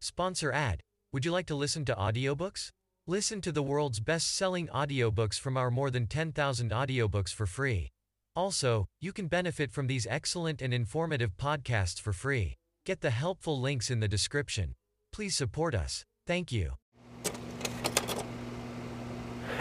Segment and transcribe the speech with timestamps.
[0.00, 0.80] Sponsor ad.
[1.12, 2.70] Would you like to listen to audiobooks?
[3.06, 7.88] Listen to the world's best-selling audiobooks from our more than 10,000 audiobooks for free.
[8.36, 12.54] Also, you can benefit from these excellent and informative podcasts for free.
[12.86, 14.74] Get the helpful links in the description.
[15.12, 16.04] Please support us.
[16.26, 16.74] Thank you.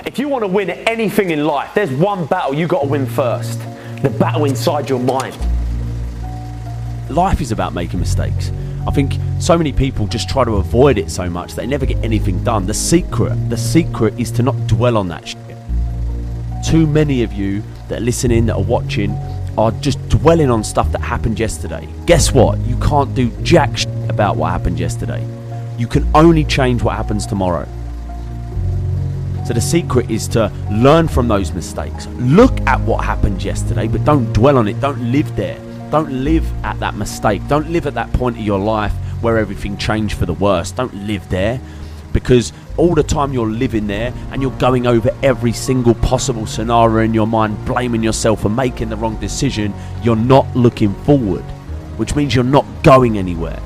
[0.05, 3.07] If you want to win anything in life, there's one battle you got to win
[3.07, 3.59] first
[4.03, 5.35] the battle inside your mind.
[7.09, 8.51] Life is about making mistakes.
[8.87, 12.01] I think so many people just try to avoid it so much they never get
[12.05, 12.65] anything done.
[12.65, 15.37] The secret, the secret is to not dwell on that shit.
[16.65, 19.11] Too many of you that are listening, that are watching,
[19.57, 21.85] are just dwelling on stuff that happened yesterday.
[22.05, 22.59] Guess what?
[22.59, 25.25] You can't do jack shit about what happened yesterday.
[25.77, 27.67] You can only change what happens tomorrow.
[29.45, 32.07] So the secret is to learn from those mistakes.
[32.19, 34.79] Look at what happened yesterday, but don't dwell on it.
[34.79, 35.59] Don't live there.
[35.91, 37.41] Don't live at that mistake.
[37.47, 38.91] Don't live at that point of your life
[39.21, 40.71] where everything changed for the worse.
[40.71, 41.61] Don't live there
[42.11, 47.05] because all the time you're living there and you're going over every single possible scenario
[47.05, 51.43] in your mind, blaming yourself for making the wrong decision, you're not looking forward,
[51.97, 53.59] which means you're not going anywhere.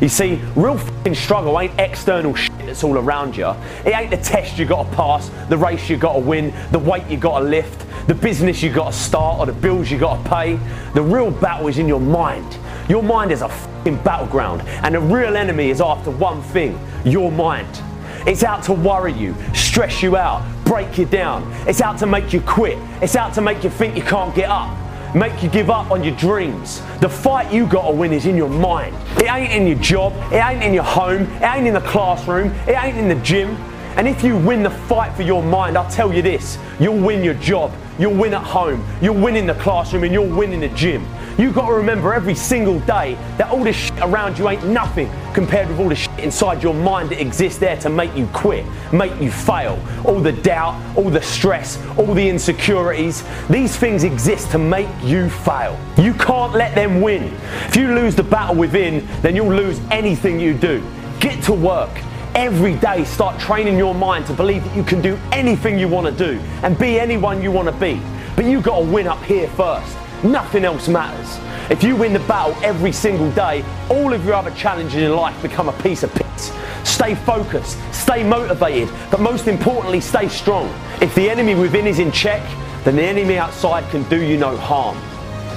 [0.00, 3.48] You see, real fing struggle ain't external shit that's all around you.
[3.84, 6.78] It ain't the test you got to pass, the race you got to win, the
[6.78, 9.98] weight you got to lift, the business you got to start, or the bills you
[9.98, 10.56] got to pay.
[10.94, 12.58] The real battle is in your mind.
[12.88, 17.32] Your mind is a fing battleground, and the real enemy is after one thing your
[17.32, 17.82] mind.
[18.26, 21.50] It's out to worry you, stress you out, break you down.
[21.68, 22.78] It's out to make you quit.
[23.00, 24.76] It's out to make you think you can't get up
[25.14, 26.82] make you give up on your dreams.
[27.00, 28.94] The fight you gotta win is in your mind.
[29.16, 32.50] It ain't in your job, it ain't in your home, it ain't in the classroom,
[32.68, 33.56] it ain't in the gym.
[33.96, 37.24] And if you win the fight for your mind, I'll tell you this you'll win
[37.24, 40.60] your job, you'll win at home, you'll win in the classroom, and you'll win in
[40.60, 41.06] the gym.
[41.38, 45.10] You've got to remember every single day that all this shit around you ain't nothing
[45.34, 48.64] compared with all the shit inside your mind that exists there to make you quit,
[48.90, 49.78] make you fail.
[50.06, 53.22] All the doubt, all the stress, all the insecurities.
[53.48, 55.78] These things exist to make you fail.
[55.98, 57.34] You can't let them win.
[57.66, 60.82] If you lose the battle within, then you'll lose anything you do.
[61.20, 61.90] Get to work.
[62.36, 66.06] Every day, start training your mind to believe that you can do anything you want
[66.06, 67.98] to do and be anyone you want to be.
[68.36, 69.96] But you've got to win up here first.
[70.22, 71.38] Nothing else matters.
[71.70, 75.40] If you win the battle every single day, all of your other challenges in life
[75.40, 76.52] become a piece of piss.
[76.84, 80.68] Stay focused, stay motivated, but most importantly, stay strong.
[81.00, 82.42] If the enemy within is in check,
[82.84, 84.98] then the enemy outside can do you no harm.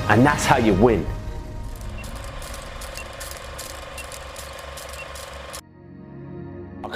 [0.07, 1.06] And that's how you win.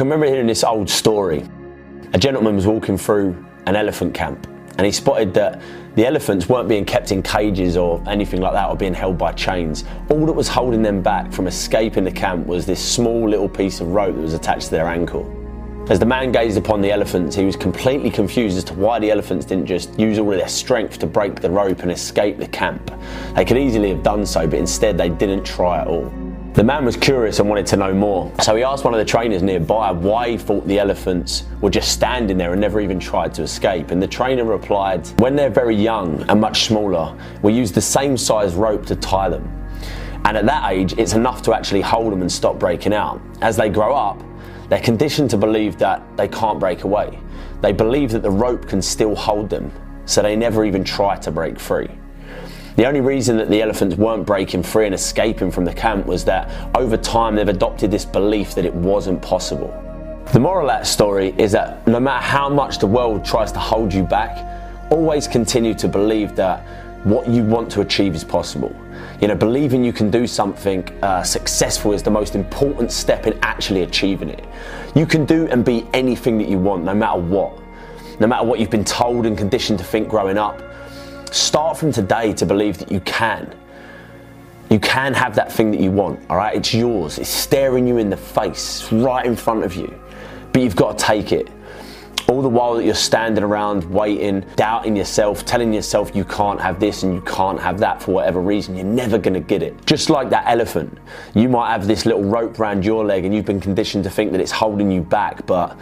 [0.03, 1.47] Can remember hearing this old story.
[2.11, 4.47] A gentleman was walking through an elephant camp
[4.77, 5.61] and he spotted that
[5.95, 9.31] the elephants weren't being kept in cages or anything like that or being held by
[9.31, 9.85] chains.
[10.09, 13.79] All that was holding them back from escaping the camp was this small little piece
[13.79, 15.23] of rope that was attached to their ankle.
[15.89, 19.09] As the man gazed upon the elephants, he was completely confused as to why the
[19.09, 22.47] elephants didn't just use all of their strength to break the rope and escape the
[22.47, 22.91] camp.
[23.35, 26.11] They could easily have done so, but instead they didn't try at all.
[26.53, 29.05] The man was curious and wanted to know more, so he asked one of the
[29.05, 33.33] trainers nearby why he thought the elephants were just standing there and never even tried
[33.33, 33.89] to escape.
[33.89, 38.15] And the trainer replied, When they're very young and much smaller, we use the same
[38.17, 39.49] size rope to tie them.
[40.25, 43.19] And at that age, it's enough to actually hold them and stop breaking out.
[43.41, 44.21] As they grow up,
[44.69, 47.19] they're conditioned to believe that they can't break away.
[47.61, 49.71] They believe that the rope can still hold them,
[50.05, 51.89] so they never even try to break free.
[52.75, 56.25] The only reason that the elephants weren't breaking free and escaping from the camp was
[56.25, 59.69] that over time they've adopted this belief that it wasn't possible.
[60.34, 63.59] The moral of that story is that no matter how much the world tries to
[63.59, 66.66] hold you back, always continue to believe that
[67.06, 68.75] what you want to achieve is possible.
[69.22, 73.38] You know, believing you can do something uh, successful is the most important step in
[73.44, 74.45] actually achieving it.
[74.95, 77.59] You can do and be anything that you want, no matter what.
[78.19, 80.62] No matter what you've been told and conditioned to think growing up,
[81.33, 83.55] Start from today to believe that you can.
[84.69, 86.55] You can have that thing that you want, all right?
[86.55, 87.17] It's yours.
[87.17, 90.00] It's staring you in the face, right in front of you.
[90.51, 91.50] But you've got to take it.
[92.30, 96.80] All the while that you're standing around waiting, doubting yourself, telling yourself you can't have
[96.80, 99.88] this and you can't have that for whatever reason, you're never going to get it.
[99.88, 100.95] Just like that elephant,
[101.33, 104.33] you might have this little rope around your leg and you've been conditioned to think
[104.33, 105.80] that it's holding you back, but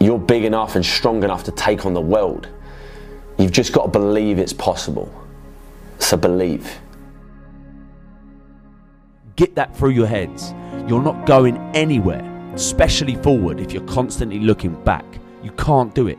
[0.00, 2.48] you're big enough and strong enough to take on the world.
[3.38, 5.12] You've just got to believe it's possible.
[5.98, 6.78] So believe.
[9.36, 10.54] Get that through your heads.
[10.88, 12.24] You're not going anywhere,
[12.54, 15.04] especially forward, if you're constantly looking back.
[15.42, 16.18] You can't do it.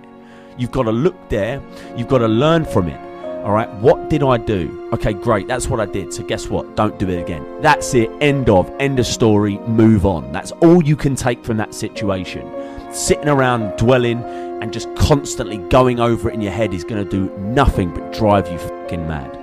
[0.58, 1.62] You've got to look there,
[1.96, 3.00] you've got to learn from it.
[3.44, 4.90] All right, what did I do?
[4.94, 6.14] Okay, great, that's what I did.
[6.14, 6.76] So, guess what?
[6.76, 7.62] Don't do it again.
[7.62, 8.10] That's it.
[8.20, 8.70] End of.
[8.80, 9.58] End of story.
[9.60, 10.32] Move on.
[10.32, 12.52] That's all you can take from that situation.
[12.92, 14.22] Sitting around dwelling
[14.68, 18.12] and just constantly going over it in your head is going to do nothing but
[18.12, 19.34] drive you fucking mad.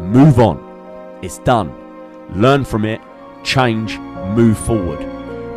[0.00, 1.18] Move on.
[1.20, 1.70] It's done.
[2.34, 2.98] Learn from it,
[3.44, 5.00] change, move forward.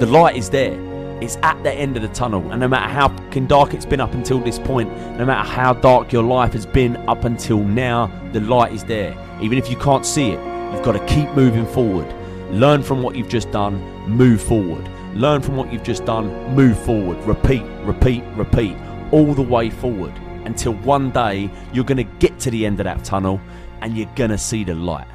[0.02, 0.78] The light is there.
[1.22, 4.02] It's at the end of the tunnel, and no matter how fucking dark it's been
[4.02, 8.12] up until this point, no matter how dark your life has been up until now,
[8.34, 9.18] the light is there.
[9.42, 12.14] Even if you can't see it, you've got to keep moving forward.
[12.52, 14.86] Learn from what you've just done, move forward.
[15.14, 17.18] Learn from what you've just done, move forward.
[17.24, 18.76] Repeat, repeat, repeat,
[19.12, 20.14] all the way forward
[20.46, 23.40] until one day you're going to get to the end of that tunnel
[23.82, 25.08] and you're going to see the light.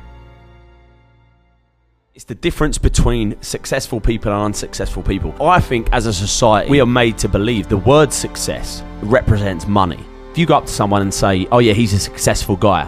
[2.15, 5.35] It's the difference between successful people and unsuccessful people.
[5.41, 10.05] I think as a society, we are made to believe the word success represents money.
[10.31, 12.85] If you go up to someone and say, oh yeah, he's a successful guy,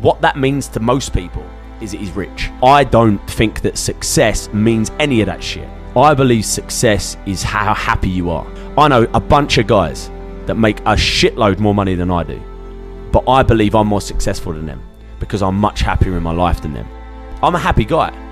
[0.00, 1.46] what that means to most people
[1.80, 2.50] is that he's rich.
[2.62, 5.68] I don't think that success means any of that shit.
[5.94, 8.46] I believe success is how happy you are.
[8.76, 10.10] I know a bunch of guys
[10.46, 12.40] that make a shitload more money than I do,
[13.12, 14.82] but I believe I'm more successful than them
[15.20, 16.88] because I'm much happier in my life than them.
[17.42, 18.22] I'm a happy guy.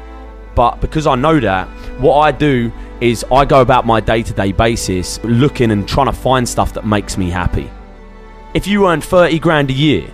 [0.54, 1.68] But because I know that,
[2.00, 2.70] what I do
[3.00, 6.72] is I go about my day to day basis looking and trying to find stuff
[6.74, 7.70] that makes me happy.
[8.54, 10.08] If you earn 30 grand a year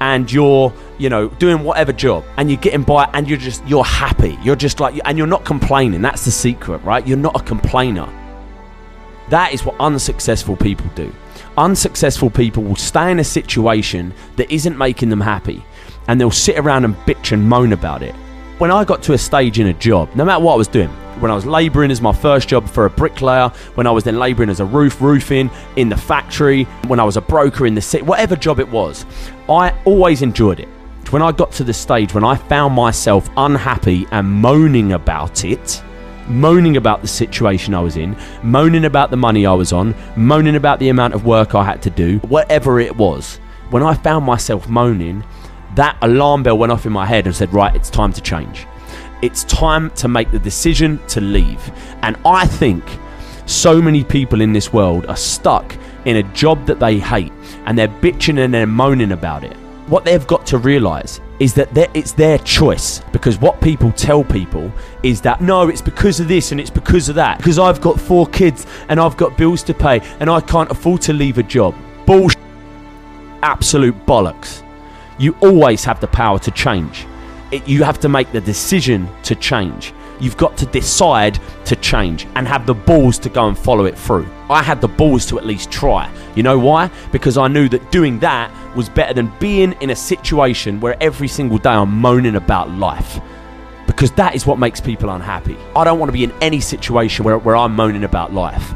[0.00, 3.84] and you're, you know, doing whatever job and you're getting by and you're just, you're
[3.84, 7.06] happy, you're just like, and you're not complaining, that's the secret, right?
[7.06, 8.08] You're not a complainer.
[9.28, 11.14] That is what unsuccessful people do.
[11.56, 15.64] Unsuccessful people will stay in a situation that isn't making them happy
[16.08, 18.14] and they'll sit around and bitch and moan about it
[18.58, 20.88] when I got to a stage in a job, no matter what I was doing,
[21.20, 24.18] when I was labouring as my first job for a bricklayer, when I was then
[24.18, 27.80] labouring as a roof roofing in the factory, when I was a broker in the
[27.80, 29.06] city, whatever job it was,
[29.48, 30.68] I always enjoyed it.
[31.10, 35.82] When I got to the stage when I found myself unhappy and moaning about it,
[36.28, 40.56] moaning about the situation I was in, moaning about the money I was on, moaning
[40.56, 43.36] about the amount of work I had to do, whatever it was,
[43.70, 45.24] when I found myself moaning,
[45.74, 48.66] that alarm bell went off in my head and said, right, it's time to change.
[49.22, 51.72] It's time to make the decision to leave.
[52.02, 52.84] And I think
[53.46, 57.32] so many people in this world are stuck in a job that they hate
[57.66, 59.56] and they're bitching and they're moaning about it.
[59.86, 64.70] What they've got to realize is that it's their choice because what people tell people
[65.02, 67.38] is that no, it's because of this and it's because of that.
[67.38, 71.02] Because I've got four kids and I've got bills to pay and I can't afford
[71.02, 71.74] to leave a job.
[72.06, 72.40] Bullshit.
[73.42, 74.62] Absolute bollocks.
[75.18, 77.04] You always have the power to change.
[77.50, 79.92] It, you have to make the decision to change.
[80.20, 83.98] You've got to decide to change and have the balls to go and follow it
[83.98, 84.28] through.
[84.48, 86.12] I had the balls to at least try.
[86.34, 86.90] You know why?
[87.12, 91.28] Because I knew that doing that was better than being in a situation where every
[91.28, 93.20] single day I'm moaning about life.
[93.86, 95.56] Because that is what makes people unhappy.
[95.76, 98.74] I don't want to be in any situation where, where I'm moaning about life.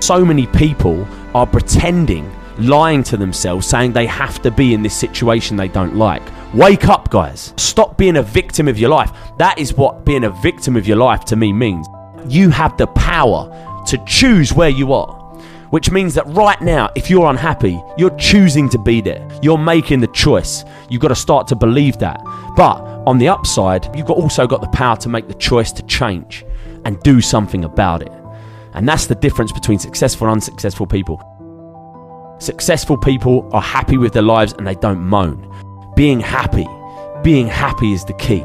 [0.00, 4.96] So many people are pretending lying to themselves, saying they have to be in this
[4.96, 6.22] situation they don't like.
[6.54, 7.54] Wake up, guys.
[7.56, 9.12] Stop being a victim of your life.
[9.38, 11.86] That is what being a victim of your life to me means.
[12.26, 15.16] You have the power to choose where you are.
[15.70, 19.28] Which means that right now, if you're unhappy, you're choosing to be there.
[19.42, 20.64] You're making the choice.
[20.88, 22.22] You've got to start to believe that.
[22.56, 26.44] But on the upside, you've also got the power to make the choice to change
[26.86, 28.12] and do something about it.
[28.72, 31.37] And that's the difference between successful and unsuccessful people.
[32.38, 35.44] Successful people are happy with their lives and they don't moan.
[35.96, 36.66] Being happy,
[37.22, 38.44] being happy is the key.